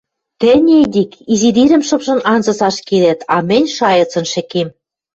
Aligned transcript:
Тӹнь, 0.41 0.69
Эдик, 0.81 1.11
изидирӹм 1.33 1.81
шыпшын, 1.87 2.19
анзыц 2.33 2.59
ашкедӓт, 2.67 3.19
а 3.33 3.37
мӹнь 3.47 3.69
шайыцын 3.77 4.25
шӹкем. 4.31 4.67